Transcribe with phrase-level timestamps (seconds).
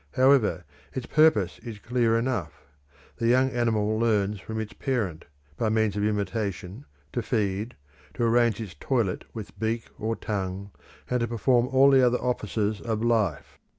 [0.13, 0.63] However,
[0.95, 2.63] its purpose is clear enough;
[3.17, 5.25] the young animal learns from its parent,
[5.57, 7.75] by means of imitation, to feed,
[8.15, 10.71] to arrange its toilet with beak or tongue,
[11.07, 13.59] and to perform all the other offices of life.